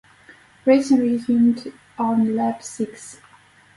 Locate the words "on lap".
1.99-2.63